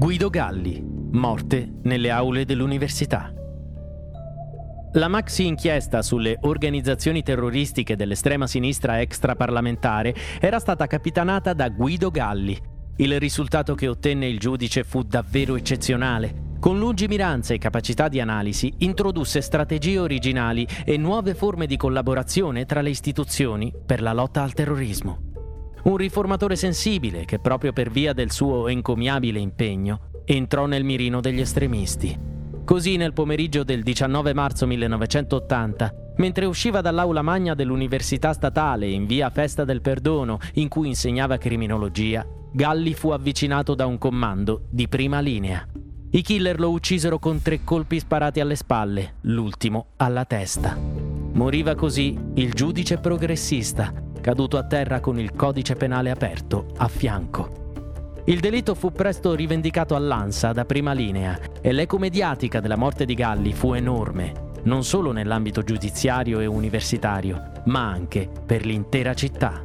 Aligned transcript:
Guido 0.00 0.30
Galli, 0.30 0.82
morte 0.82 1.70
nelle 1.82 2.08
aule 2.08 2.46
dell'università. 2.46 3.30
La 4.94 5.08
maxi 5.08 5.44
inchiesta 5.44 6.00
sulle 6.00 6.38
organizzazioni 6.40 7.22
terroristiche 7.22 7.96
dell'estrema 7.96 8.46
sinistra 8.46 9.02
extraparlamentare 9.02 10.14
era 10.40 10.58
stata 10.58 10.86
capitanata 10.86 11.52
da 11.52 11.68
Guido 11.68 12.10
Galli. 12.10 12.58
Il 12.96 13.20
risultato 13.20 13.74
che 13.74 13.88
ottenne 13.88 14.26
il 14.26 14.38
giudice 14.38 14.84
fu 14.84 15.02
davvero 15.02 15.54
eccezionale. 15.54 16.56
Con 16.58 16.78
lungimiranza 16.78 17.52
e 17.52 17.58
capacità 17.58 18.08
di 18.08 18.20
analisi 18.20 18.72
introdusse 18.78 19.42
strategie 19.42 19.98
originali 19.98 20.66
e 20.82 20.96
nuove 20.96 21.34
forme 21.34 21.66
di 21.66 21.76
collaborazione 21.76 22.64
tra 22.64 22.80
le 22.80 22.88
istituzioni 22.88 23.70
per 23.84 24.00
la 24.00 24.14
lotta 24.14 24.42
al 24.42 24.54
terrorismo. 24.54 25.29
Un 25.82 25.96
riformatore 25.96 26.56
sensibile 26.56 27.24
che 27.24 27.38
proprio 27.38 27.72
per 27.72 27.90
via 27.90 28.12
del 28.12 28.30
suo 28.30 28.68
encomiabile 28.68 29.38
impegno 29.38 30.10
entrò 30.24 30.66
nel 30.66 30.84
mirino 30.84 31.20
degli 31.20 31.40
estremisti. 31.40 32.18
Così 32.64 32.96
nel 32.96 33.12
pomeriggio 33.12 33.64
del 33.64 33.82
19 33.82 34.34
marzo 34.34 34.66
1980, 34.66 36.12
mentre 36.18 36.44
usciva 36.44 36.80
dall'aula 36.80 37.22
magna 37.22 37.54
dell'Università 37.54 38.32
Statale 38.32 38.88
in 38.88 39.06
via 39.06 39.30
Festa 39.30 39.64
del 39.64 39.80
Perdono 39.80 40.38
in 40.54 40.68
cui 40.68 40.88
insegnava 40.88 41.38
criminologia, 41.38 42.24
Galli 42.52 42.94
fu 42.94 43.10
avvicinato 43.10 43.74
da 43.74 43.86
un 43.86 43.96
comando 43.96 44.66
di 44.70 44.86
prima 44.86 45.20
linea. 45.20 45.66
I 46.10 46.22
killer 46.22 46.58
lo 46.58 46.70
uccisero 46.70 47.18
con 47.18 47.40
tre 47.40 47.60
colpi 47.64 47.98
sparati 48.00 48.40
alle 48.40 48.56
spalle, 48.56 49.14
l'ultimo 49.22 49.90
alla 49.96 50.24
testa. 50.24 50.76
Moriva 51.32 51.74
così 51.76 52.18
il 52.34 52.52
giudice 52.52 52.98
progressista, 52.98 53.92
caduto 54.20 54.58
a 54.58 54.64
terra 54.64 55.00
con 55.00 55.18
il 55.18 55.32
codice 55.32 55.74
penale 55.74 56.10
aperto 56.10 56.66
a 56.76 56.88
fianco. 56.88 57.58
Il 58.24 58.40
delitto 58.40 58.74
fu 58.74 58.92
presto 58.92 59.34
rivendicato 59.34 59.94
all'ANSA 59.94 60.52
da 60.52 60.64
prima 60.64 60.92
linea 60.92 61.38
e 61.60 61.72
l'eco 61.72 61.98
mediatica 61.98 62.60
della 62.60 62.76
morte 62.76 63.04
di 63.04 63.14
Galli 63.14 63.52
fu 63.52 63.72
enorme, 63.72 64.50
non 64.64 64.84
solo 64.84 65.12
nell'ambito 65.12 65.62
giudiziario 65.62 66.40
e 66.40 66.46
universitario, 66.46 67.50
ma 67.64 67.88
anche 67.88 68.28
per 68.44 68.66
l'intera 68.66 69.14
città. 69.14 69.64